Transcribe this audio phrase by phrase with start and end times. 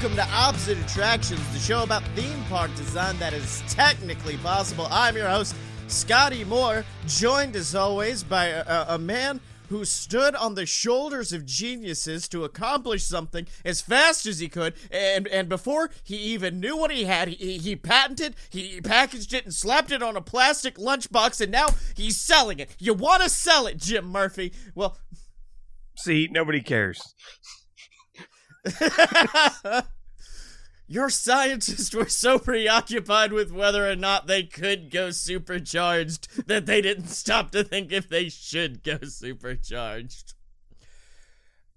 [0.00, 4.86] Welcome to Opposite Attractions, the show about theme park design that is technically possible.
[4.92, 5.56] I'm your host,
[5.88, 9.40] Scotty Moore, joined as always by a, a man
[9.70, 14.74] who stood on the shoulders of geniuses to accomplish something as fast as he could,
[14.92, 19.46] and and before he even knew what he had, he, he patented, he packaged it
[19.46, 22.70] and slapped it on a plastic lunchbox, and now he's selling it.
[22.78, 24.52] You want to sell it, Jim Murphy?
[24.76, 24.96] Well,
[25.96, 27.02] See, nobody cares.
[30.90, 36.80] Your scientists were so preoccupied with whether or not they could go supercharged that they
[36.80, 40.32] didn't stop to think if they should go supercharged.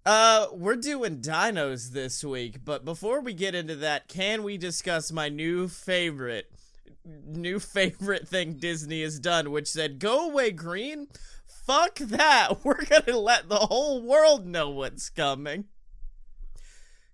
[0.05, 5.11] Uh, we're doing dinos this week, but before we get into that, can we discuss
[5.11, 6.49] my new favorite,
[7.05, 11.07] new favorite thing Disney has done, which said, go away green?
[11.45, 12.59] Fuck that.
[12.63, 15.65] We're gonna let the whole world know what's coming.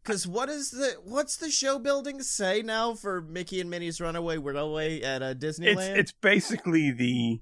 [0.08, 4.38] Cause what is the what's the show building say now for Mickey and Minnie's Runaway
[4.38, 5.98] Railway at uh, Disneyland?
[5.98, 7.42] It's it's basically the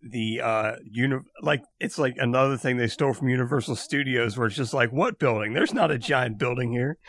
[0.00, 4.54] the uh uni- like it's like another thing they stole from Universal Studios where it's
[4.54, 5.54] just like what building?
[5.54, 6.98] There's not a giant building here.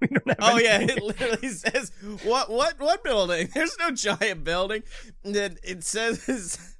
[0.00, 1.92] We don't have oh yeah, it literally says
[2.24, 3.50] what what what building?
[3.54, 4.84] There's no giant building.
[5.22, 6.74] Then it says,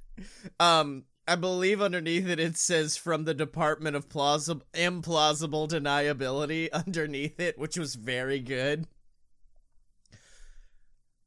[0.59, 7.39] um, I believe underneath it it says from the Department of Plausible Implausible Deniability underneath
[7.39, 8.87] it, which was very good.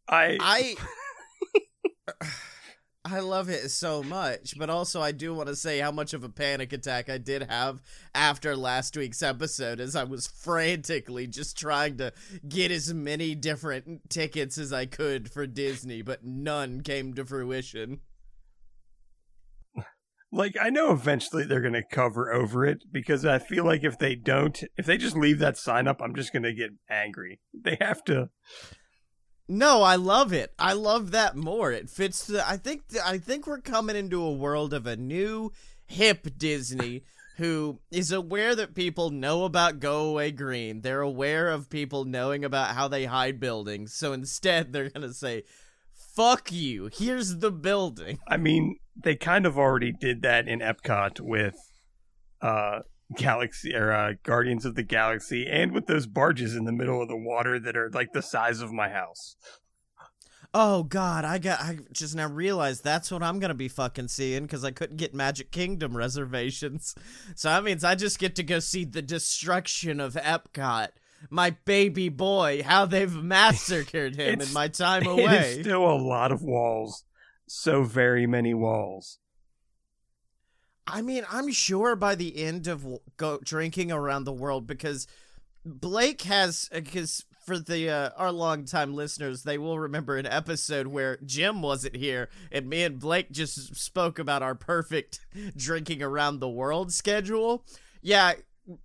[0.07, 0.75] I I
[3.05, 6.23] I love it so much, but also I do want to say how much of
[6.23, 7.81] a panic attack I did have
[8.15, 12.13] after last week's episode as I was frantically just trying to
[12.47, 17.99] get as many different tickets as I could for Disney, but none came to fruition.
[20.33, 23.99] Like I know eventually they're going to cover over it because I feel like if
[23.99, 27.39] they don't, if they just leave that sign up, I'm just going to get angry.
[27.53, 28.29] They have to
[29.47, 30.53] No, I love it.
[30.57, 31.71] I love that more.
[31.71, 35.51] It fits the I think I think we're coming into a world of a new
[35.85, 37.03] hip Disney
[37.37, 40.81] who is aware that people know about Go Away Green.
[40.81, 43.93] They're aware of people knowing about how they hide buildings.
[43.93, 45.43] So instead they're going to say
[46.15, 46.89] fuck you.
[46.91, 48.19] Here's the building.
[48.27, 51.55] I mean, they kind of already did that in Epcot with
[52.41, 52.79] uh
[53.15, 57.07] Galaxy or uh, Guardians of the Galaxy and with those barges in the middle of
[57.07, 59.35] the water that are like the size of my house.
[60.55, 64.09] Oh god, I got I just now realized that's what I'm going to be fucking
[64.09, 66.95] seeing cuz I couldn't get Magic Kingdom reservations.
[67.35, 70.89] So that means I just get to go see the destruction of Epcot.
[71.29, 75.53] My baby boy, how they've massacred him in my time away.
[75.55, 77.03] is still a lot of walls.
[77.47, 79.19] So very many walls.
[80.85, 82.85] I mean, I'm sure by the end of
[83.17, 85.07] go drinking around the world because
[85.65, 91.17] Blake has because for the uh, our longtime listeners, they will remember an episode where
[91.25, 95.19] Jim wasn't here and me and Blake just spoke about our perfect
[95.55, 97.65] drinking around the world schedule.
[98.01, 98.33] Yeah,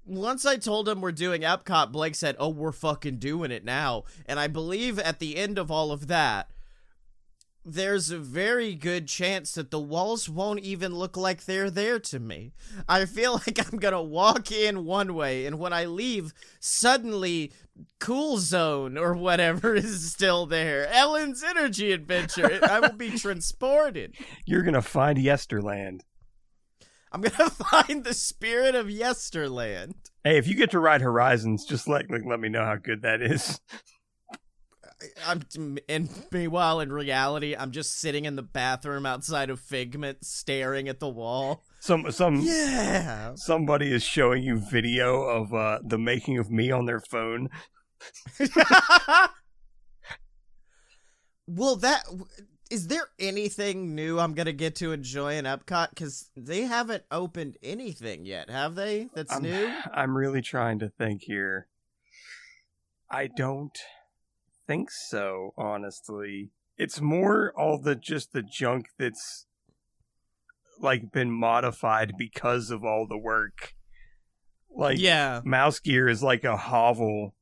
[0.05, 4.05] once I told him we're doing Epcot, Blake said, "Oh, we're fucking doing it now."
[4.27, 6.51] And I believe at the end of all of that,
[7.65, 12.19] there's a very good chance that the walls won't even look like they're there to
[12.19, 12.53] me.
[12.89, 17.53] I feel like I'm gonna walk in one way, and when I leave, suddenly
[18.01, 20.87] Cool Zone or whatever is still there.
[20.89, 22.61] Ellen's Energy Adventure.
[22.63, 24.15] I will be transported.
[24.45, 26.01] You're going to find Yesterland.
[27.13, 29.95] I'm gonna find the spirit of Yesterland.
[30.25, 33.03] Hey, if you get to ride Horizons, just let like, let me know how good
[33.03, 33.61] that is.
[35.27, 35.43] I'm
[35.89, 40.99] and meanwhile in reality, I'm just sitting in the bathroom outside of Figment, staring at
[40.99, 41.63] the wall.
[41.81, 43.35] Some some Yeah.
[43.37, 47.49] somebody is showing you video of uh, the making of me on their phone.
[51.47, 52.03] well, that
[52.71, 55.91] is there anything new I'm gonna get to enjoy in Epcot?
[55.91, 59.09] Because they haven't opened anything yet, have they?
[59.15, 59.73] That's I'm, new.
[59.93, 61.69] I'm really trying to think here.
[63.11, 63.77] I don't
[64.67, 66.51] think so, honestly.
[66.77, 69.47] It's more all the just the junk that's
[70.81, 73.75] like been modified because of all the work.
[74.71, 75.41] Like yeah.
[75.45, 77.35] Mouse Gear is like a hovel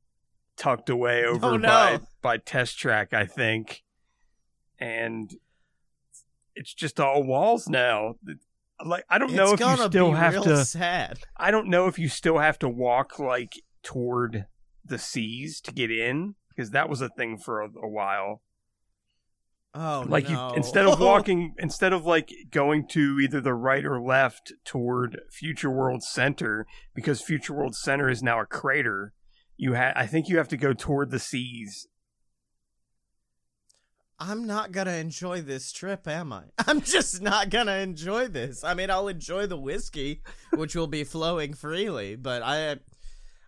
[0.55, 1.67] tucked away oh, over Oh, no.
[1.67, 3.83] by by Test Track, I think.
[4.79, 5.31] And
[6.55, 8.15] it's just all walls now.
[8.83, 11.19] Like I don't know it's if you still have to sad.
[11.35, 13.53] I don't know if you still have to walk like
[13.83, 14.45] toward
[14.85, 18.41] the seas to get in because that was a thing for a, a while.
[19.73, 20.49] Oh like no.
[20.49, 25.19] you instead of walking instead of like going to either the right or left toward
[25.31, 26.65] Future World Center
[26.95, 29.13] because Future World Center is now a crater.
[29.55, 31.87] you had I think you have to go toward the seas.
[34.19, 36.43] I'm not gonna enjoy this trip, am I?
[36.67, 38.63] I'm just not gonna enjoy this.
[38.63, 40.21] I mean, I'll enjoy the whiskey,
[40.51, 42.77] which will be flowing freely, but I,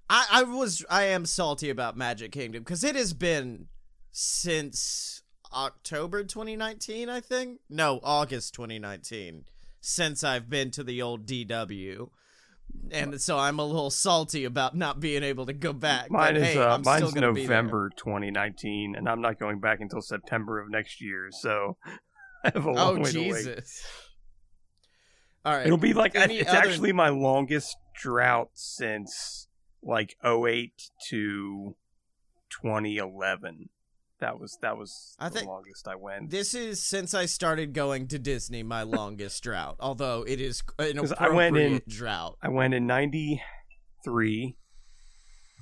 [0.09, 3.67] I, I was, I am salty about Magic Kingdom because it has been
[4.11, 5.23] since
[5.53, 7.59] October 2019, I think.
[7.69, 9.45] No, August 2019,
[9.81, 12.09] since I've been to the old DW
[12.91, 16.09] and so I'm a little salty about not being able to go back.
[16.09, 17.49] Mine but, is hey, uh, I'm mine's gonna be there.
[17.49, 21.29] November 2019, and I'm not going back until September of next year.
[21.31, 21.77] So
[22.43, 23.43] I have a long Oh way to wait.
[23.45, 23.85] Jesus!
[25.45, 29.47] All right, It'll be like Any it's other- actually my longest drought since
[29.81, 30.71] like 08
[31.09, 31.75] to
[32.49, 33.69] 2011.
[34.21, 36.29] That was that was I the think longest I went.
[36.29, 39.77] this is since I started going to Disney my longest drought.
[39.79, 42.37] Although it is an appropriate I went in- drought.
[42.41, 44.57] I went in 93,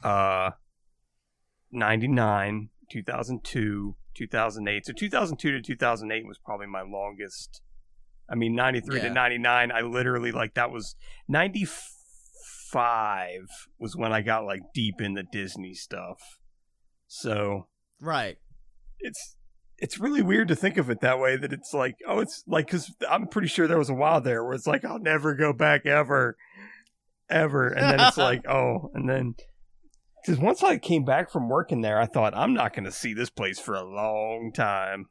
[0.03, 0.51] uh,
[1.71, 4.85] 99, 2002, 2008.
[4.85, 7.61] So 2002 to 2008 was probably my longest.
[8.29, 9.07] I mean, 93 Yeah.
[9.09, 10.95] to 99, I literally, like, that was
[11.29, 13.39] 95
[13.79, 16.39] was when I got, like, deep in the Disney stuff.
[17.07, 17.67] So
[18.01, 18.37] Right.
[18.99, 19.35] It's
[19.77, 22.65] it's really weird to think of it that way that it's like oh it's like
[22.65, 25.53] because i'm pretty sure there was a while there where it's like i'll never go
[25.53, 26.35] back ever
[27.29, 29.35] ever and then it's like oh and then
[30.25, 33.13] because once i came back from working there i thought i'm not going to see
[33.13, 35.05] this place for a long time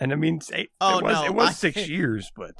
[0.00, 2.54] and i mean it, Oh, it was no, it was I- six years but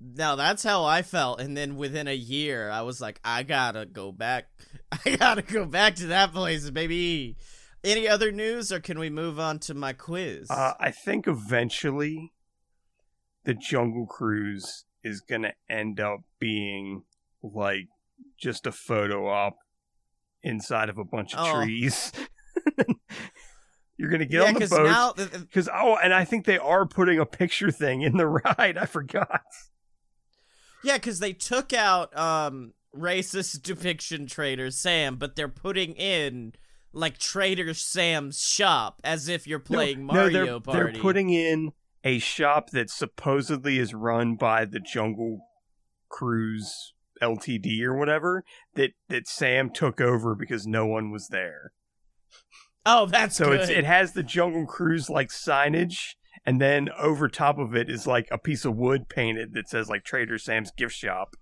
[0.00, 3.84] Now that's how I felt, and then within a year, I was like, I gotta
[3.84, 4.46] go back.
[4.92, 7.34] I gotta go back to that place, baby.
[7.84, 10.50] Any other news, or can we move on to my quiz?
[10.50, 12.32] uh, i think eventually
[13.44, 17.02] the jungle cruise is going to end up being
[17.42, 17.86] like
[18.38, 19.56] just a photo op
[20.42, 21.62] inside of a bunch of Oh.
[21.64, 22.12] trees.
[23.96, 26.44] You're gonna get yeah, on the boat now th- th- because oh, and I think
[26.46, 28.26] they are putting a picture thing in the
[28.58, 28.78] ride.
[28.78, 29.42] I forgot.
[30.84, 36.52] Yeah, because they took out um racist depiction Trader Sam, but they're putting in
[36.92, 40.92] like Trader Sam's shop as if you're playing no, Mario they're, Party.
[40.92, 41.72] They're putting in
[42.04, 45.40] a shop that supposedly is run by the Jungle
[46.08, 48.44] Cruise Ltd or whatever
[48.74, 51.72] that that Sam took over because no one was there.
[52.86, 56.14] oh, that's So it has the Jungle Cruise like signage,
[56.46, 59.88] and then over top of it is like a piece of wood painted that says
[59.88, 61.36] like Trader Sam's gift shop.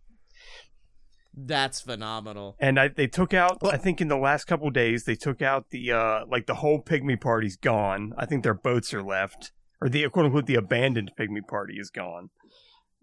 [1.36, 2.56] That's phenomenal.
[2.58, 3.58] And I, they took out.
[3.62, 6.82] I think in the last couple days they took out the uh like the whole
[6.82, 8.12] pygmy party's gone.
[8.16, 9.52] I think their boats are left,
[9.82, 12.30] or the quote unquote the abandoned pygmy party is gone.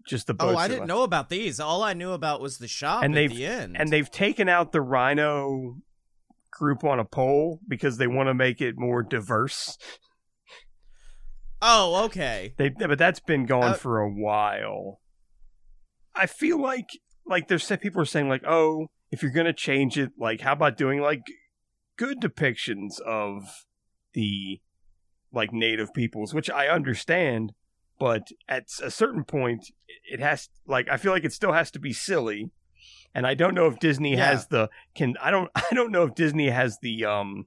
[0.06, 0.52] Just the boats.
[0.54, 0.88] Oh, I are didn't left.
[0.88, 1.60] know about these.
[1.60, 3.76] All I knew about was the shop And at they've- the end.
[3.78, 5.76] And they've taken out the rhino
[6.50, 9.78] group on a pole because they want to make it more diverse.
[11.62, 12.52] oh, okay.
[12.58, 15.00] They, but that's been gone Uh, for a while.
[16.14, 16.88] I feel like
[17.26, 20.76] like there's people are saying like, oh, if you're gonna change it, like how about
[20.76, 21.22] doing like
[21.96, 23.64] good depictions of
[24.12, 24.60] the
[25.32, 27.52] like native peoples, which I understand,
[27.98, 29.66] but at a certain point,
[30.10, 32.50] it has like I feel like it still has to be silly,
[33.14, 34.26] and I don't know if Disney Yeah.
[34.30, 37.46] has the can I don't I don't know if Disney has the um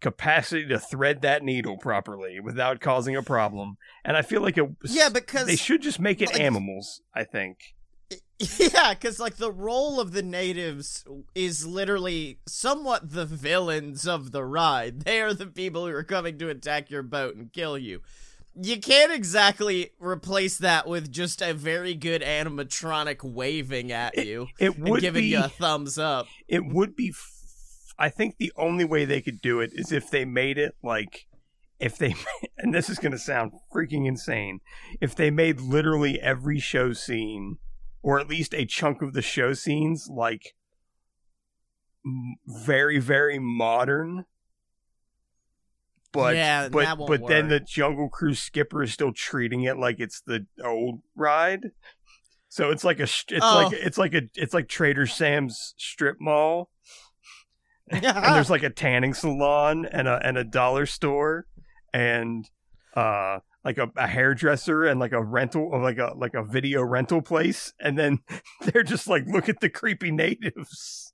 [0.00, 4.64] capacity to thread that needle properly without causing a problem, and I feel like it
[4.84, 7.02] Yeah, because they should just make it like- animals.
[7.14, 7.58] I think.
[8.58, 11.04] Yeah, because like the role of the natives
[11.34, 15.02] is literally somewhat the villains of the ride.
[15.02, 18.00] They are the people who are coming to attack your boat and kill you.
[18.60, 24.76] You can't exactly replace that with just a very good animatronic waving at you It
[24.76, 25.28] and would giving be.
[25.28, 26.26] you a thumbs up.
[26.48, 27.10] it would be.
[27.10, 30.74] F- I think the only way they could do it is if they made it
[30.82, 31.26] like.
[31.78, 32.14] If they,
[32.58, 34.60] and this is going to sound freaking insane,
[35.00, 37.56] if they made literally every show scene,
[38.02, 40.54] or at least a chunk of the show scenes, like
[42.04, 44.24] m- very, very modern.
[46.12, 47.60] But Yeah, but but then the.
[47.60, 51.70] Jungle Cruise skipper is still treating it like it's the old ride.
[52.48, 53.54] So it's like a it's Oh.
[53.62, 56.68] like it's like a it's like Trader Sam's strip mall,
[57.88, 61.46] and there's like a tanning salon and a and a dollar store,
[61.94, 62.50] and
[62.96, 66.82] uh like a, a hairdresser and like a rental or like a like a video
[66.82, 68.18] rental place, and then
[68.62, 71.12] they're just like look at the creepy natives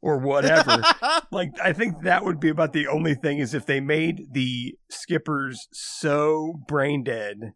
[0.00, 0.82] or whatever.
[1.32, 4.76] like I think that would be about the only thing is if they made the
[4.90, 7.52] skippers so brain dead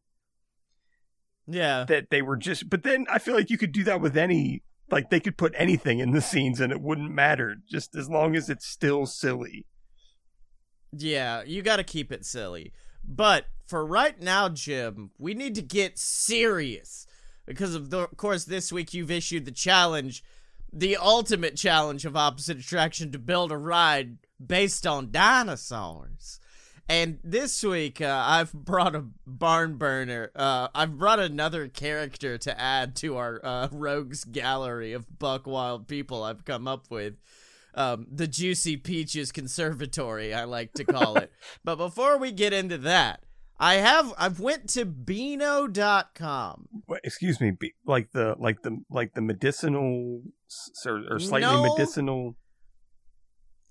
[1.46, 1.84] yeah.
[1.84, 4.62] that they were just but then I feel like you could do that with any
[4.92, 8.36] like they could put anything in the scenes and it wouldn't matter, just as long
[8.36, 9.66] as it's still silly.
[10.92, 12.72] Yeah, you got to keep it silly.
[13.04, 17.06] But for right now, Jim, we need to get serious
[17.46, 20.22] because of, the, of course this week you've issued the challenge,
[20.72, 26.40] the ultimate challenge of opposite attraction to build a ride based on dinosaurs.
[26.88, 30.30] And this week, uh, I've brought a barn burner.
[30.34, 35.88] Uh, I've brought another character to add to our uh, rogues gallery of buck wild
[35.88, 37.14] people I've come up with.
[37.74, 41.32] Um, the Juicy Peaches Conservatory, I like to call it.
[41.64, 43.24] but before we get into that,
[43.58, 46.68] I have I've went to Beano.com.
[46.88, 50.22] Wait, excuse me, be, like the like the like the medicinal
[50.84, 51.62] or, or slightly No.
[51.62, 52.36] medicinal.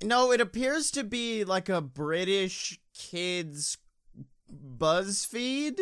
[0.03, 3.77] No, it appears to be like a British kids
[4.51, 5.79] BuzzFeed.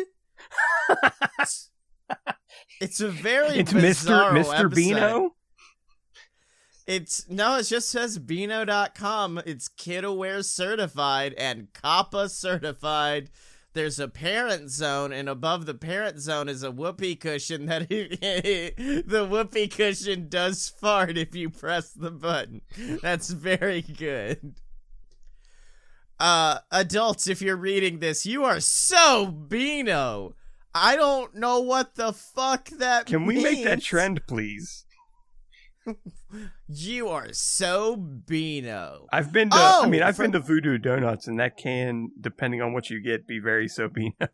[1.38, 1.70] it's,
[2.80, 4.74] it's a very It's Mister Mister episode.
[4.74, 5.34] Beano.
[6.90, 9.42] It's no, it just says Beano.com.
[9.46, 13.30] It's kid aware certified and COPPA certified.
[13.74, 19.24] There's a parent zone, and above the parent zone is a whoopee cushion that the
[19.24, 22.62] whoopee cushion does fart if you press the button.
[23.00, 24.56] That's very good.
[26.18, 30.34] Uh, adults, if you're reading this, you are so Beano.
[30.74, 34.86] I don't know what the fuck that Can we make that trend, please?
[36.68, 39.06] You are so Beano.
[39.12, 39.56] I've been to.
[39.56, 42.90] I Oh, mean, I've for- been to Voodoo Donuts, and that can, depending on what
[42.90, 44.14] you get, be very so Beano.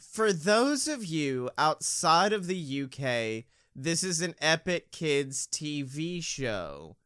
[0.00, 3.44] For those of you outside of the UK,
[3.76, 6.96] this is an Epic Kids TV show.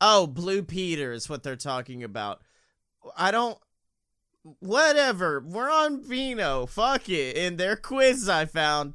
[0.00, 2.40] Oh, Blue Peter is what they're talking about.
[3.16, 3.58] I don't.
[4.60, 5.40] Whatever.
[5.46, 6.66] We're on Beano.
[6.66, 7.36] Fuck it.
[7.36, 8.94] In their quiz, I found.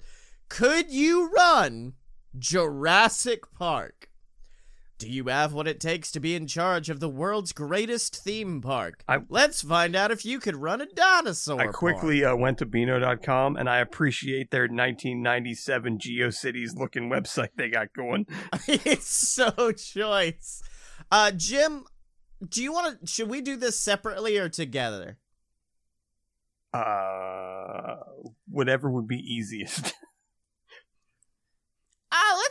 [0.49, 1.93] Could you run
[2.38, 4.09] Jurassic Park?
[4.97, 8.61] Do you have what it takes to be in charge of the world's greatest theme
[8.61, 9.03] park?
[9.07, 11.59] I- Let's find out if you could run a dinosaur.
[11.59, 17.69] I quickly uh, went to Beano.com, and I appreciate their 1997 GeoCities looking website they
[17.69, 18.27] got going.
[18.67, 20.61] it's so choice.
[21.11, 21.85] Uh, Jim,
[22.47, 23.07] do you want to?
[23.07, 25.17] Should we do this separately or together?
[26.73, 27.95] Uh,
[28.47, 29.93] whatever would be easiest.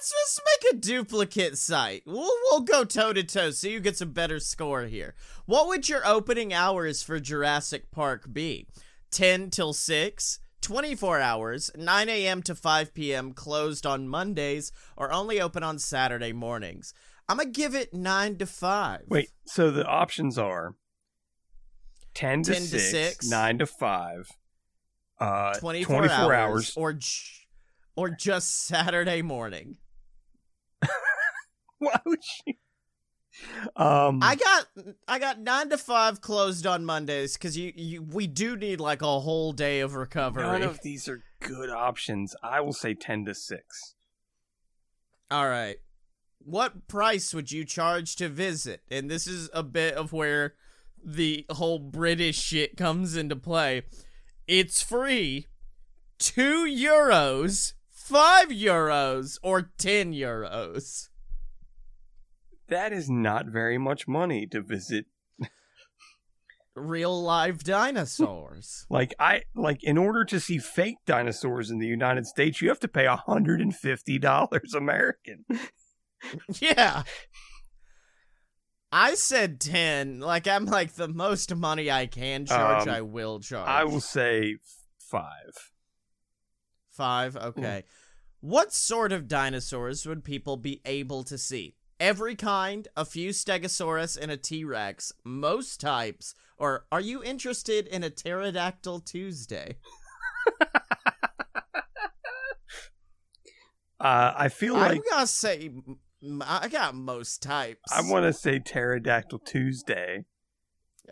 [0.00, 2.04] Let's just make a duplicate site.
[2.07, 5.14] We'll we'll go toe to toe so you get some better score here.
[5.45, 8.66] What would your opening hours for Jurassic Park be?
[9.11, 12.42] 10 till 6, 24 hours, 9 a.m.
[12.45, 16.95] to 5 p.m., closed on Mondays, or only open on Saturday mornings.
[17.28, 19.02] I'm gonna give it 9 to 5.
[19.07, 20.76] Wait, so the options are
[22.14, 24.28] 10 to, 10 to 6, 6, 9 to 5,
[25.21, 26.73] uh, 24, 24 hours, hours.
[26.75, 27.19] or j-
[27.97, 29.76] or just Saturday morning.
[31.78, 32.54] Why would you?
[33.76, 34.66] Um, I got
[35.08, 39.02] I got nine to five closed on Mondays because you, you we do need like
[39.02, 40.42] a whole day of recovery.
[40.42, 42.34] none of these are good options.
[42.42, 43.94] I will say 10 to 6.
[45.30, 45.76] All right,
[46.38, 48.82] what price would you charge to visit?
[48.90, 50.54] And this is a bit of where
[51.02, 53.82] the whole British shit comes into play.
[54.46, 55.46] It's free,
[56.18, 57.75] two euros,
[58.11, 61.09] five euros, or ten euros.
[62.69, 65.07] That is not very much money to visit.
[66.76, 68.87] Real live dinosaurs.
[68.90, 72.81] Like I like in order to see fake dinosaurs in the United States, you have
[72.81, 75.45] to pay $150 American.
[76.61, 77.05] Yeah.
[78.93, 80.21] I said 10.
[80.21, 83.67] Like, I'm like, the most money I can charge, Um, I will charge.
[83.69, 84.57] I will say
[84.99, 85.25] 5.
[86.90, 87.37] Five?
[87.37, 87.85] Okay.
[88.40, 91.76] What sort of dinosaurs would people be able to see?
[91.99, 97.87] Every kind, a few Stegosaurus, and a T Rex, most types, or are you interested
[97.87, 99.76] in a Pterodactyl Tuesday?
[104.00, 105.70] Uh, I feel like I'm gonna say
[106.40, 107.92] I got most types.
[107.92, 110.25] I want to say Pterodactyl Tuesday.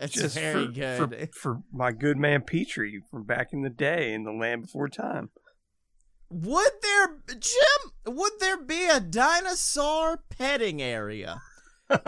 [0.01, 1.29] It's just very for, good.
[1.35, 4.87] For, for my good man Petrie from back in the day in the land before
[4.87, 5.29] time.
[6.31, 8.15] Would there, Jim?
[8.15, 11.41] Would there be a dinosaur petting area?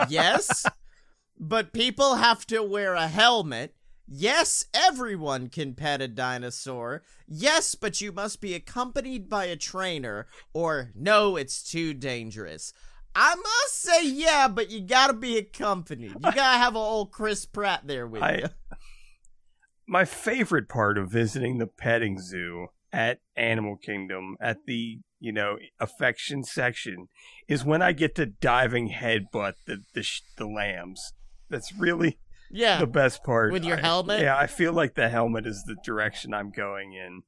[0.08, 0.64] yes,
[1.38, 3.74] but people have to wear a helmet.
[4.06, 7.02] Yes, everyone can pet a dinosaur.
[7.26, 12.72] Yes, but you must be accompanied by a trainer, or no, it's too dangerous.
[13.14, 16.12] I must say, yeah, but you gotta be accompanied.
[16.12, 18.46] You gotta have a old Chris Pratt there with I- you.
[19.88, 25.56] My favorite part of visiting the petting zoo at Animal Kingdom at the you know
[25.80, 27.08] affection section
[27.48, 31.12] is when I get to diving headbutt the the, sh- the lambs.
[31.48, 32.18] That's really
[32.50, 32.78] Yeah.
[32.78, 33.52] the best part.
[33.52, 34.20] With your I- helmet?
[34.20, 37.22] yeah, I feel like the helmet is the direction I'm going in.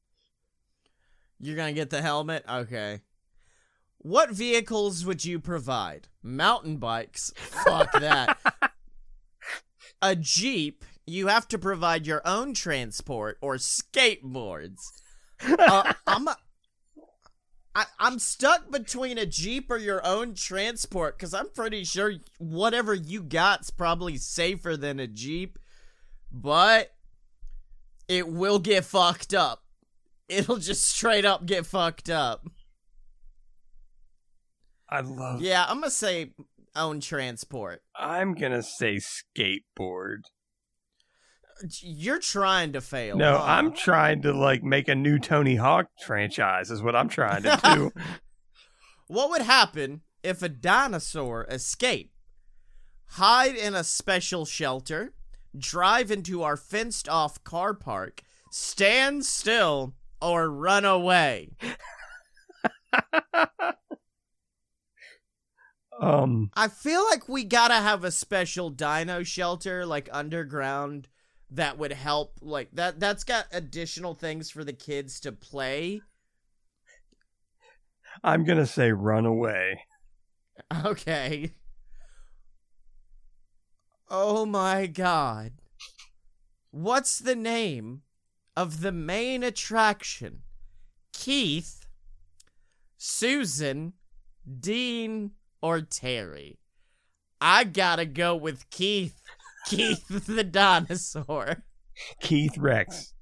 [1.41, 2.45] You're gonna get the helmet?
[2.49, 3.01] Okay.
[3.99, 6.09] What vehicles would you provide?
[6.23, 7.33] Mountain bikes?
[7.37, 8.37] Fuck that.
[10.03, 10.85] A Jeep?
[11.07, 14.81] You have to provide your own transport or skateboards.
[15.47, 16.37] Uh, I'm a,
[17.75, 22.95] I, I'm stuck between a Jeep or your own transport because I'm pretty sure whatever
[22.95, 25.59] you got's probably safer than a Jeep,
[26.31, 26.93] but
[28.09, 29.65] it will get fucked up
[30.29, 32.47] it'll just straight up get fucked up.
[34.89, 35.41] I love.
[35.41, 36.33] Yeah, I'm gonna say
[36.77, 37.83] own transport.
[37.97, 40.23] I'm gonna say skateboard.
[41.81, 43.17] You're trying to fail.
[43.17, 43.45] No, huh?
[43.45, 46.71] I'm trying to like make a new Tony Hawk franchise.
[46.71, 47.93] Is what I'm trying to do.
[49.07, 52.15] What would happen if a dinosaur escaped?
[53.07, 55.13] Hide in a special shelter,
[55.57, 61.51] drive into our fenced off car park, stand still, or run away.
[66.01, 71.09] um, I feel like we gotta have a special dino shelter, like underground,
[71.55, 72.35] that would help.
[72.41, 73.01] Like that.
[73.01, 76.01] That's got additional things for the kids to play.
[78.23, 79.81] I'm gonna say run away.
[80.85, 81.53] Okay.
[84.09, 85.53] Oh my god.
[86.71, 88.03] What's the name
[88.57, 90.43] of the main attraction?
[91.13, 91.87] Keith,
[92.97, 93.95] Susan,
[94.61, 96.59] Dean, or Terry?
[97.41, 99.21] I gotta go with Keith.
[99.67, 101.65] Keith the dinosaur.
[102.21, 103.15] Keith Rex.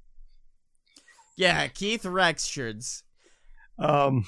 [1.36, 3.02] Yeah, Keith Rexshards.
[3.78, 4.24] Um,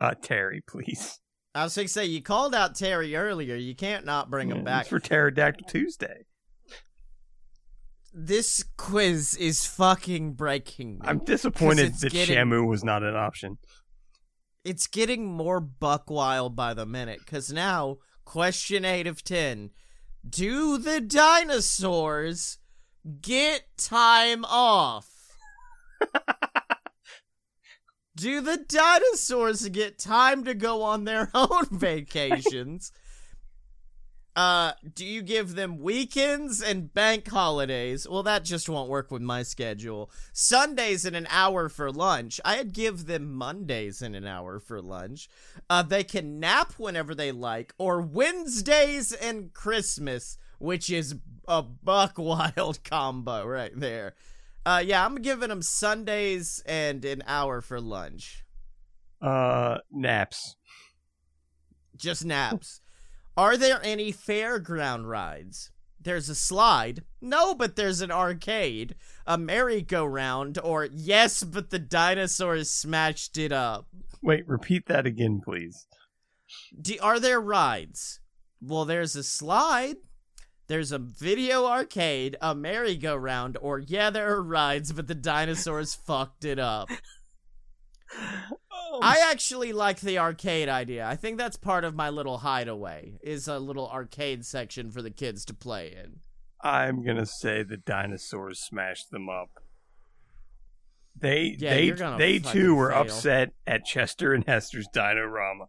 [0.00, 1.18] uh, Terry, please.
[1.54, 3.54] I was gonna say you called out Terry earlier.
[3.54, 4.82] You can't not bring him back.
[4.82, 6.24] it's for Pterodactyl Tuesday.
[8.12, 11.00] This quiz is fucking breaking me.
[11.04, 13.58] I'm disappointed that getting- Shamu was not an option.
[14.64, 19.70] it's getting more buck wild by the minute because now question 8 of 10
[20.28, 22.58] do the dinosaurs
[23.20, 25.36] get time off?
[28.16, 32.92] Do the dinosaurs get time to go on their own vacations
[34.36, 38.06] uh do you give them weekends and bank holidays?
[38.08, 40.10] Well that just won't work with my schedule.
[40.32, 42.40] Sundays in an hour for lunch.
[42.44, 45.28] I'd give them mondays in an hour for lunch.
[45.70, 51.14] Uh they can nap whenever they like or wednesdays and christmas which is
[51.46, 54.14] a buck wild combo right there.
[54.66, 58.44] Uh yeah i'm giving them sundays and an hour for lunch.
[59.22, 60.56] Uh, naps.
[61.96, 62.80] just naps.
[63.36, 65.70] Are there any fairground rides?
[66.00, 67.02] There's a slide.
[67.20, 68.94] No, but there's an arcade,
[69.26, 73.86] a merry-go-round, or yes, but the dinosaurs smashed it up.
[74.22, 75.86] Wait, repeat that again, please.
[76.80, 78.20] Do, are there rides?
[78.60, 79.96] Well, there's a slide.
[80.66, 86.44] There's a video arcade, a merry-go-round, or yeah, there are rides, but the dinosaurs fucked
[86.44, 86.90] it up.
[89.02, 91.06] I actually like the arcade idea.
[91.06, 93.18] I think that's part of my little hideaway.
[93.22, 96.20] Is a little arcade section for the kids to play in.
[96.62, 99.50] I'm gonna say the dinosaurs smashed them up.
[101.16, 103.02] They Yeah, they they too were fail.
[103.02, 105.66] upset at Chester and Hester's Dinorama.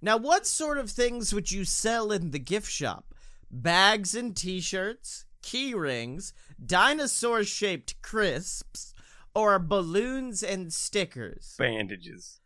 [0.00, 3.14] Now, what sort of things would you sell in the gift shop?
[3.50, 6.32] Bags and t-shirts, key rings,
[6.64, 8.94] dinosaur-shaped crisps,
[9.38, 11.54] or balloons and stickers?
[11.58, 12.40] Bandages.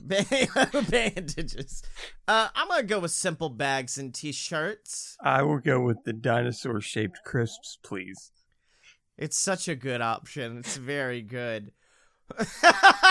[0.00, 1.82] Bandages.
[2.28, 5.16] Uh, I'm gonna go with simple bags and t-shirts.
[5.20, 8.30] I will go with the dinosaur shaped crisps, please.
[9.18, 10.58] It's such a good option.
[10.58, 11.72] It's very good.
[12.38, 12.46] You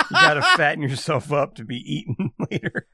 [0.10, 2.88] gotta fatten yourself up to be eaten later.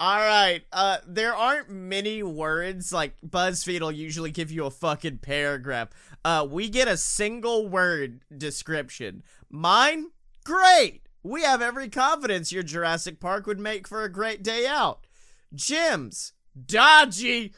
[0.00, 0.62] All right.
[0.72, 2.92] Uh, there aren't many words.
[2.92, 5.88] Like BuzzFeed will usually give you a fucking paragraph.
[6.24, 9.22] Uh, we get a single word description.
[9.50, 10.06] Mine,
[10.44, 11.02] great.
[11.22, 15.06] We have every confidence your Jurassic Park would make for a great day out.
[15.54, 16.32] Jim's
[16.66, 17.52] dodgy.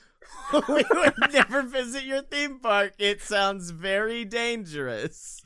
[0.68, 2.94] we would never visit your theme park.
[2.98, 5.40] It sounds very dangerous.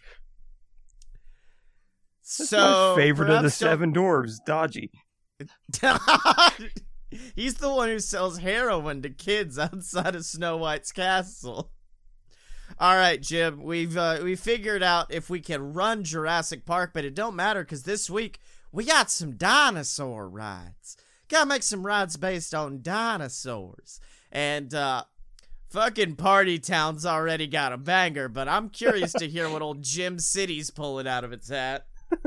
[2.23, 4.91] That's so my favorite of the seven dwarves, Dodgy.
[7.35, 11.71] He's the one who sells heroin to kids outside of Snow White's castle.
[12.79, 13.63] All right, Jim.
[13.63, 17.63] We've uh, we figured out if we can run Jurassic Park, but it don't matter
[17.63, 18.41] because this week
[18.73, 20.97] we got some dinosaur rides.
[21.29, 24.01] Gotta make some rides based on dinosaurs.
[24.31, 25.05] And uh
[25.71, 30.19] fucking Party Town's already got a banger, but I'm curious to hear what old Jim
[30.19, 31.87] City's pulling out of its hat.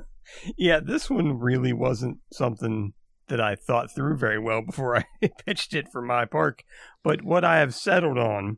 [0.58, 2.94] Yeah, this one really wasn't something
[3.32, 6.64] that I thought through very well before I pitched it for my park.
[7.02, 8.58] But what I have settled on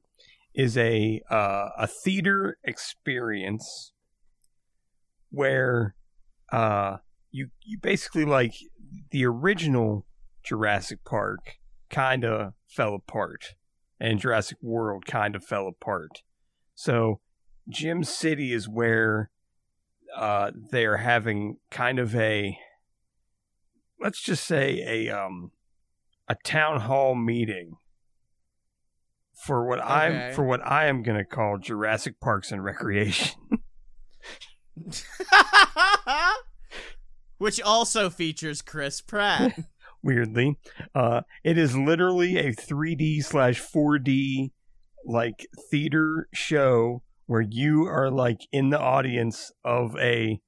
[0.54, 3.94] is a uh, a theater experience
[5.30, 5.96] where
[6.52, 6.98] uh,
[7.32, 8.56] you you basically like
[9.12, 10.06] the original
[10.44, 11.60] Jurassic Park
[11.90, 13.54] kind of fell apart,
[14.00, 16.24] and Jurassic World kind of fell apart.
[16.74, 17.20] So
[17.70, 19.30] Jim City is where
[20.18, 22.58] uh, they're having kind of a
[24.04, 25.52] let's just say a um
[26.28, 27.78] a town hall meeting
[29.34, 29.88] for what Okay.
[29.90, 33.40] I'm for what I am going to call Jurassic Parks and Recreation.
[37.38, 39.58] Which also features Chris Pratt.
[40.04, 40.58] weirdly.
[40.94, 44.52] Uh, it is literally a 3D slash 4D
[45.06, 50.40] like theater show where you are like in the audience of a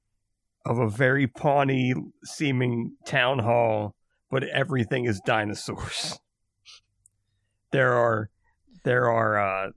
[0.66, 3.94] of a very pawnee seeming town hall,
[4.30, 6.18] but everything is dinosaurs.
[7.72, 8.30] There are
[8.84, 9.70] there are uh,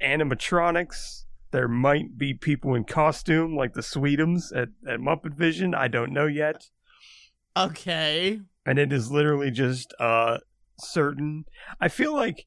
[0.00, 1.24] animatronics.
[1.50, 5.74] There might be people in costume like the Sweetums at, at Muppet Vision.
[5.74, 6.68] I don't know yet
[7.56, 8.40] okay.
[8.66, 10.38] and it is literally just uh
[10.78, 11.44] certain
[11.80, 12.46] i feel like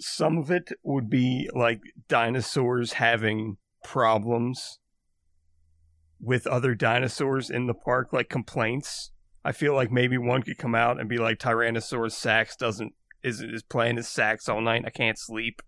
[0.00, 4.78] some of it would be like dinosaurs having problems
[6.20, 9.10] with other dinosaurs in the park like complaints.
[9.44, 13.40] I feel like maybe one could come out and be like tyrannosaurus sax doesn't is
[13.40, 14.84] is playing his sax all night.
[14.86, 15.62] I can't sleep.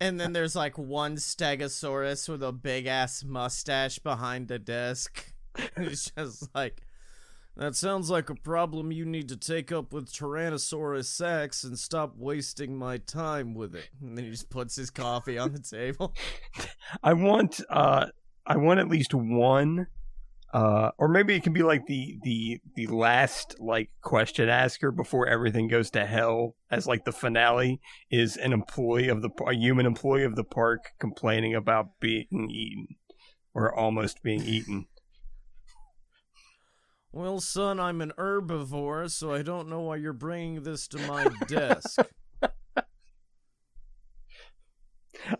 [0.00, 5.32] And then there's like one Stegosaurus with a big ass mustache behind the desk.
[5.76, 6.82] it's just like,
[7.56, 12.16] that sounds like a problem you need to take up with Tyrannosaurus Sax and stop
[12.16, 13.88] wasting my time with it.
[14.00, 16.14] And then he just puts his coffee on the table.
[17.02, 18.06] I want uh
[18.46, 19.86] I want at least one
[20.52, 25.26] uh or maybe it can be like the the the last like question asker before
[25.26, 29.86] everything goes to hell as like the finale is an employee of the a human
[29.86, 32.88] employee of the park complaining about being eaten
[33.54, 34.86] or almost being eaten.
[37.14, 41.28] Well, son, I'm an herbivore, so I don't know why you're bringing this to my
[41.46, 42.00] desk.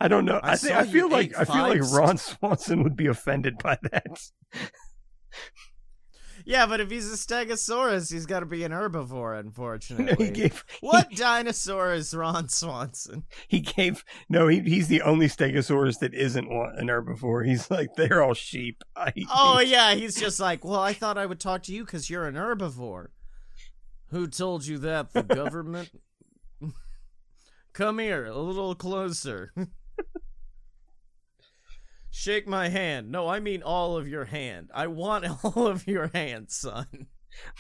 [0.01, 0.39] I don't know.
[0.41, 3.77] I I, think I feel like I feel like Ron Swanson would be offended by
[3.91, 4.21] that.
[6.45, 10.05] Yeah, but if he's a Stegosaurus, he's got to be an herbivore, unfortunately.
[10.19, 13.25] No, he gave What dinosaur is Ron Swanson?
[13.49, 18.23] he gave no he, he's the only stegosaurus that isn't an herbivore he's like they're
[18.23, 21.73] all sheep I, Oh yeah, he's just like, well, I thought I would talk to
[21.73, 23.09] you because you're an herbivore.
[24.11, 25.13] Who told you that?
[25.13, 25.91] The government.
[27.73, 29.53] Come here, a little closer.
[32.17, 33.11] Shake my hand.
[33.11, 34.71] No, I mean all of your hand.
[34.73, 36.87] I want all of your hand, son.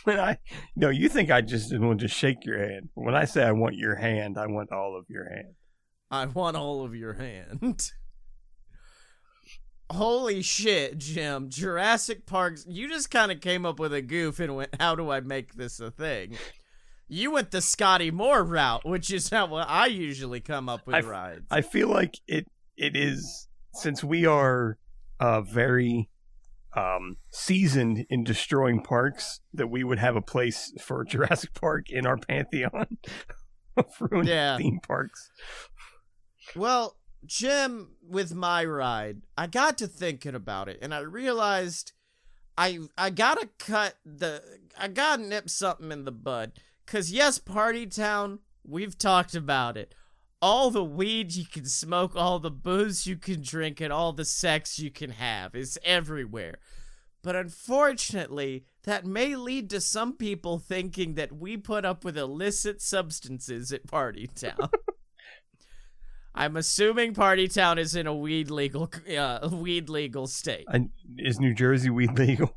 [0.04, 0.38] when i
[0.76, 3.74] no you think i just want to shake your hand when i say i want
[3.74, 5.48] your hand i want all of your hand
[6.12, 7.90] I want all of your hand.
[9.90, 11.48] Holy shit, Jim.
[11.50, 12.64] Jurassic Park's.
[12.68, 15.54] You just kind of came up with a goof and went, how do I make
[15.54, 16.36] this a thing?
[17.08, 21.00] You went the Scotty Moore route, which is how I usually come up with I-
[21.00, 21.46] rides.
[21.50, 24.78] i feel like it it is since we are
[25.20, 26.08] uh very
[26.76, 32.06] um seasoned in destroying parks that we would have a place for jurassic park in
[32.06, 32.98] our pantheon
[33.76, 34.56] of ruined Yeah.
[34.56, 35.30] theme parks
[36.54, 41.92] Well, Jim, with my ride, I got to thinking about it, and I realized
[42.58, 44.42] I I gotta cut the
[44.78, 46.52] I gotta nip something in the bud.
[46.87, 49.94] Cause yes, Party Town, we've talked about it.
[50.44, 54.26] All the weed you can smoke, all the booze you can drink, and all the
[54.26, 56.59] sex you can have is everywhere.
[57.22, 62.83] But unfortunately, that may lead to some people thinking that we put up with illicit
[62.83, 64.68] substances at Party Town.
[66.35, 70.66] I'm assuming Party Town is in a weed legal, uh, weed legal state.
[70.68, 72.54] and is new jersey weed legal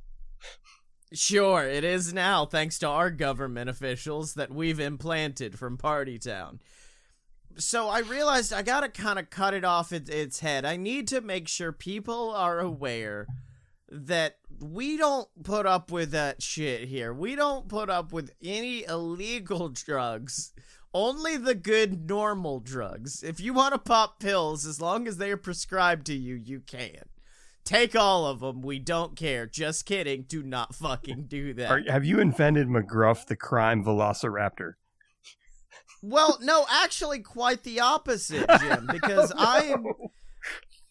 [1.14, 6.60] Sure, it is now, thanks to our government officials that we've implanted from Party Town.
[7.58, 10.66] So I realized I gotta kind of cut it off at its head.
[10.66, 13.28] I need to make sure people are aware
[13.90, 17.14] that we don't put up with that shit here.
[17.14, 20.52] We don't put up with any illegal drugs
[20.98, 23.24] only the good normal drugs.
[23.24, 26.60] If you want to pop pills, as long as they are prescribed to you, you
[26.60, 27.04] can.
[27.64, 28.62] Take all of them.
[28.62, 29.46] We don't care.
[29.46, 30.24] Just kidding.
[30.24, 31.70] Do not fucking do that.
[31.70, 34.74] Are, have you invented McGruff the crime velociraptor?
[36.02, 38.88] Well, no, actually, quite the opposite, Jim.
[38.92, 39.86] Because Oh, I'm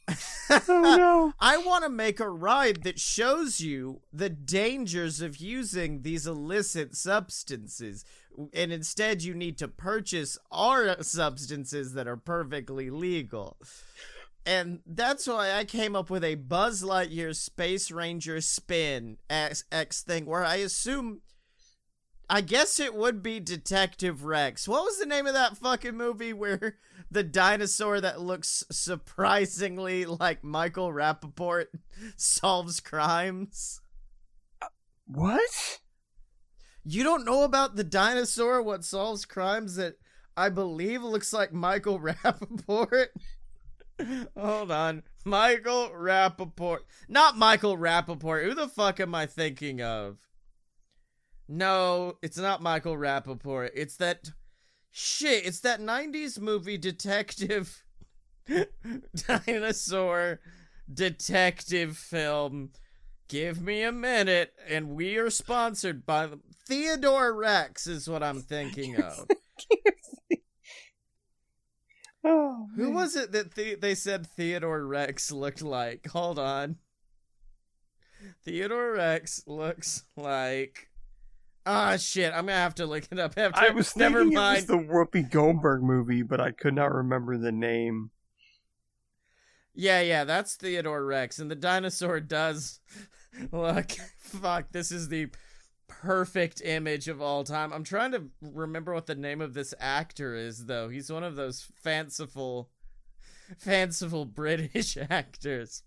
[0.09, 1.33] oh no.
[1.40, 6.97] I want to make a ride that shows you the dangers of using these illicit
[6.97, 8.05] substances.
[8.53, 13.57] And instead, you need to purchase our substances that are perfectly legal.
[14.45, 20.03] And that's why I came up with a Buzz Lightyear Space Ranger spin X, X
[20.03, 21.21] thing where I assume.
[22.29, 24.67] I guess it would be Detective Rex.
[24.67, 26.77] What was the name of that fucking movie where
[27.11, 31.67] the dinosaur that looks surprisingly like Michael Rapaport
[32.17, 33.81] solves crimes?
[35.07, 35.79] What?
[36.85, 39.95] You don't know about the dinosaur what solves crimes that
[40.37, 43.07] I believe looks like Michael Rapaport?
[44.37, 45.05] Hold on.
[45.25, 46.81] Michael Rapaport.
[47.09, 48.45] Not Michael Rapaport.
[48.45, 50.19] Who the fuck am I thinking of?
[51.49, 53.71] No, it's not Michael Rapaport.
[53.75, 54.31] It's that.
[54.91, 57.83] Shit, it's that 90s movie detective.
[59.47, 60.41] dinosaur
[60.93, 62.71] detective film.
[63.29, 68.41] Give me a minute, and we are sponsored by the Theodore Rex, is what I'm
[68.41, 69.27] thinking of.
[72.29, 72.95] Oh, Who man.
[72.95, 76.09] was it that the- they said Theodore Rex looked like?
[76.09, 76.77] Hold on.
[78.45, 80.89] Theodore Rex looks like.
[81.69, 82.33] Ah, shit.
[82.33, 83.61] I'm gonna have to look it up after.
[83.61, 84.67] I was Never it was mind.
[84.69, 88.11] the Whoopi Goldberg movie, but I could not remember the name.
[89.75, 92.81] Yeah, yeah, that's Theodore Rex, and the dinosaur does
[93.53, 93.91] look.
[94.19, 95.29] Fuck, this is the
[95.89, 97.73] perfect image of all time.
[97.73, 100.89] I'm trying to remember what the name of this actor is, though.
[100.89, 102.71] He's one of those fanciful,
[103.59, 105.83] fanciful British actors.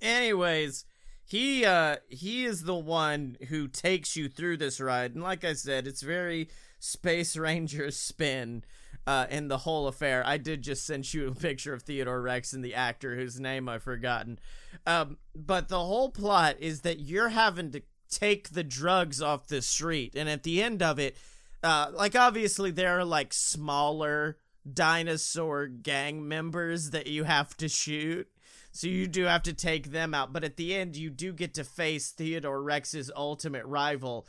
[0.00, 0.84] Anyways,
[1.32, 5.54] he uh he is the one who takes you through this ride, and like I
[5.54, 8.64] said, it's very Space Ranger spin
[9.06, 10.22] uh, in the whole affair.
[10.26, 13.66] I did just send you a picture of Theodore Rex and the actor whose name
[13.66, 14.38] I've forgotten.
[14.86, 19.62] Um, but the whole plot is that you're having to take the drugs off the
[19.62, 21.16] street, and at the end of it,
[21.62, 24.36] uh, like obviously there are like smaller
[24.70, 28.28] dinosaur gang members that you have to shoot.
[28.72, 31.54] So you do have to take them out, but at the end you do get
[31.54, 34.26] to face Theodore Rex's ultimate rival,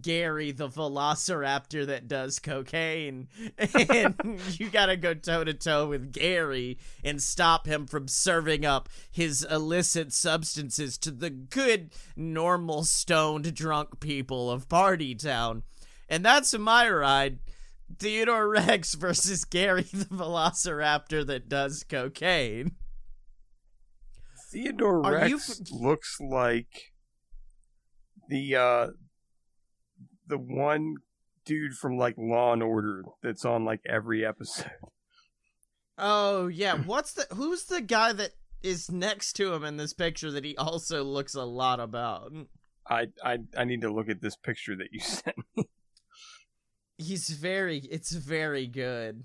[0.00, 3.28] Gary the Velociraptor that does cocaine.
[3.88, 8.88] And you gotta go toe to toe with Gary and stop him from serving up
[9.10, 15.62] his illicit substances to the good, normal, stoned, drunk people of Party Town.
[16.08, 17.38] And that's my ride.
[17.98, 22.72] Theodore Rex versus Gary the Velociraptor that does cocaine.
[24.54, 26.92] Theodore Are you Rex f- looks like
[28.28, 28.86] the uh
[30.26, 30.94] the one
[31.44, 34.70] dude from like Law and Order that's on like every episode.
[35.98, 38.30] Oh yeah, what's the who's the guy that
[38.62, 42.32] is next to him in this picture that he also looks a lot about?
[42.88, 45.36] I I I need to look at this picture that you sent.
[45.56, 45.64] me.
[46.96, 49.24] He's very it's very good.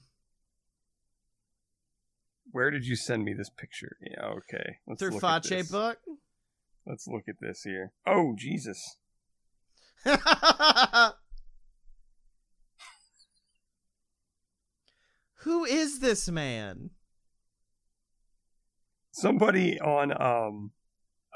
[2.51, 3.97] Where did you send me this picture?
[4.01, 4.77] Yeah, okay.
[4.88, 5.71] Let's Through look at Fache this.
[5.71, 5.97] book?
[6.85, 7.91] Let's look at this here.
[8.07, 8.97] Oh Jesus!
[15.43, 16.89] Who is this man?
[19.12, 20.71] Somebody on um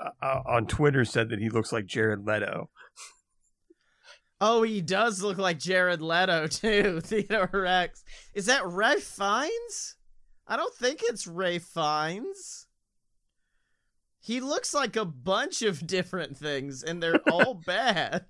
[0.01, 2.69] uh, uh, on Twitter said that he looks like Jared Leto.
[4.41, 6.99] Oh, he does look like Jared Leto too.
[7.01, 8.03] Theodore Rex.
[8.33, 9.95] Is that Ralph Fiennes?
[10.47, 12.67] I don't think it's Ralph Fiennes.
[14.19, 18.25] He looks like a bunch of different things, and they're all bad.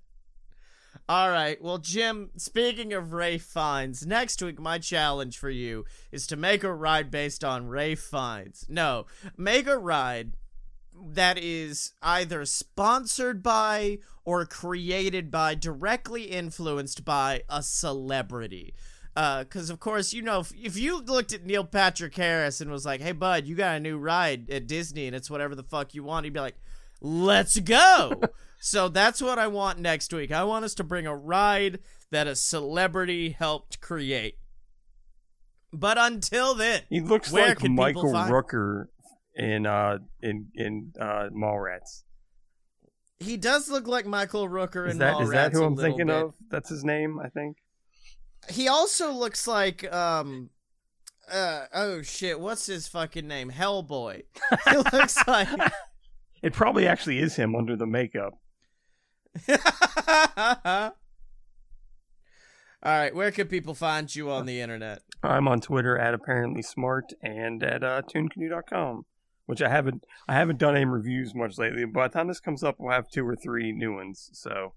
[1.10, 1.62] All right.
[1.62, 6.64] Well, Jim, speaking of Ralph Fiennes, next week my challenge for you is to make
[6.64, 8.66] a ride based on Ralph Fiennes.
[8.70, 10.34] No, make a ride
[10.96, 18.74] that is either sponsored by or created by, directly influenced by a celebrity.
[19.16, 22.86] Because, of course, you know, if, if you looked at Neil Patrick Harris and was
[22.86, 25.94] like, hey, bud, you got a new ride at Disney and it's whatever the fuck
[25.94, 26.56] you want, he'd be like,
[27.00, 28.22] let's go.
[28.60, 30.32] so that's what I want next week.
[30.32, 34.38] I want us to bring a ride that a celebrity helped create.
[35.72, 38.86] But until then, He looks like Michael Rooker
[39.36, 42.04] in uh in in uh Mallrats.
[43.20, 46.08] he does look like Michael Rooker Is in that is that Mallrats who I'm thinking
[46.08, 46.16] bit.
[46.16, 46.34] of?
[46.52, 47.58] That's his name, I think.
[48.50, 50.50] He also looks like um
[51.32, 53.52] uh oh shit, what's his fucking name?
[53.52, 54.24] Hellboy.
[54.70, 55.48] He looks like
[56.44, 58.38] It probably actually is him under the makeup.
[62.86, 65.04] All right, where can people find you on the internet?
[65.24, 69.06] I'm on Twitter at apparently smart and at uh, tunecanoe.com,
[69.46, 71.86] which I haven't I haven't done any reviews much lately.
[71.86, 74.30] By the time this comes up, we'll have two or three new ones.
[74.34, 74.74] So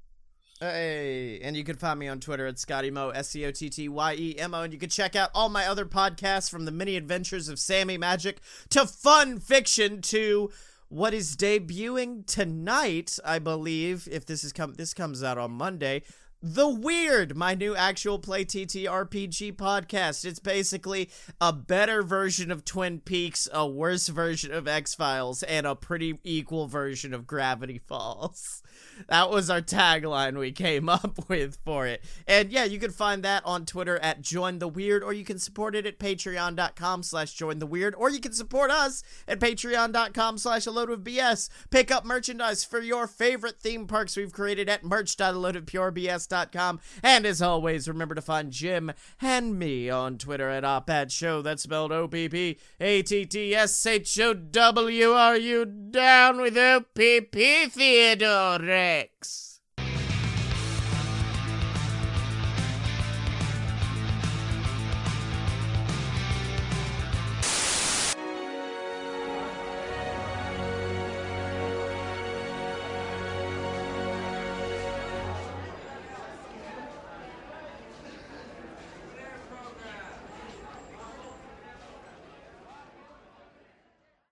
[0.58, 3.68] Hey, and you can find me on Twitter at Scotty Mo, S C O T
[3.68, 6.64] T Y E M O, and you can check out all my other podcasts from
[6.64, 8.40] the many adventures of Sammy Magic
[8.70, 10.50] to fun fiction to
[10.88, 14.08] what is debuting tonight, I believe.
[14.10, 16.04] If this is come, this comes out on Monday.
[16.48, 20.24] The Weird, my new actual play TTRPG podcast.
[20.24, 25.66] It's basically a better version of Twin Peaks, a worse version of X Files, and
[25.66, 28.62] a pretty equal version of Gravity Falls.
[29.08, 32.02] That was our tagline we came up with for it.
[32.26, 35.38] And yeah, you can find that on Twitter at Join the Weird, or you can
[35.38, 40.38] support it at patreon.com slash join the weird, or you can support us at patreon.com
[40.38, 41.48] slash a load of BS.
[41.70, 46.35] Pick up merchandise for your favorite theme parks we've created at merch.aloadofpurebs.com.
[47.02, 51.42] And as always, remember to find Jim and me on Twitter at Opad Show.
[51.42, 55.10] That's spelled O P P A T T S H O W.
[55.12, 59.55] Are you down with O P P Theodore Rex?